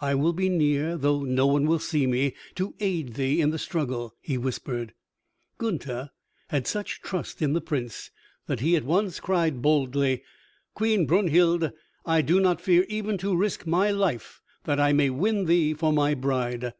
"I 0.00 0.14
will 0.14 0.32
be 0.32 0.48
near 0.48 0.96
though 0.96 1.22
no 1.22 1.46
one 1.46 1.66
will 1.66 1.78
see 1.78 2.06
me, 2.06 2.34
to 2.54 2.74
aid 2.80 3.12
thee 3.12 3.42
in 3.42 3.50
the 3.50 3.58
struggle," 3.58 4.14
he 4.22 4.38
whispered. 4.38 4.94
Gunther 5.58 6.12
had 6.48 6.66
such 6.66 7.02
trust 7.02 7.42
in 7.42 7.52
the 7.52 7.60
Prince 7.60 8.10
that 8.46 8.60
he 8.60 8.74
at 8.74 8.84
once 8.84 9.20
cried 9.20 9.60
boldly, 9.60 10.22
"Queen 10.72 11.04
Brunhild, 11.04 11.72
I 12.06 12.22
do 12.22 12.40
not 12.40 12.62
fear 12.62 12.86
even 12.88 13.18
to 13.18 13.36
risk 13.36 13.66
my 13.66 13.90
life 13.90 14.40
that 14.64 14.80
I 14.80 14.94
may 14.94 15.10
win 15.10 15.44
thee 15.44 15.74
for 15.74 15.92
my 15.92 16.14
bride." 16.14 16.72